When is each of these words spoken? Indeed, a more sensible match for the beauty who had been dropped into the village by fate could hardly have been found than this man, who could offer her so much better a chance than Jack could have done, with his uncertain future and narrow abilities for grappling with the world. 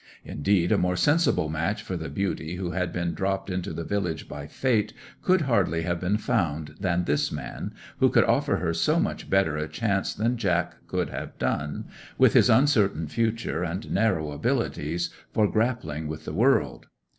Indeed, 0.25 0.71
a 0.71 0.79
more 0.79 0.95
sensible 0.95 1.47
match 1.47 1.83
for 1.83 1.95
the 1.95 2.09
beauty 2.09 2.55
who 2.55 2.71
had 2.71 2.91
been 2.91 3.13
dropped 3.13 3.51
into 3.51 3.71
the 3.71 3.83
village 3.83 4.27
by 4.27 4.47
fate 4.47 4.93
could 5.21 5.41
hardly 5.41 5.83
have 5.83 5.99
been 5.99 6.17
found 6.17 6.73
than 6.79 7.03
this 7.03 7.31
man, 7.31 7.71
who 7.99 8.09
could 8.09 8.23
offer 8.23 8.55
her 8.55 8.73
so 8.73 8.99
much 8.99 9.29
better 9.29 9.57
a 9.57 9.67
chance 9.67 10.11
than 10.15 10.37
Jack 10.37 10.73
could 10.87 11.09
have 11.11 11.37
done, 11.37 11.85
with 12.17 12.33
his 12.33 12.49
uncertain 12.49 13.05
future 13.05 13.61
and 13.61 13.91
narrow 13.91 14.31
abilities 14.31 15.11
for 15.33 15.47
grappling 15.47 16.07
with 16.07 16.25
the 16.25 16.33
world. 16.33 16.87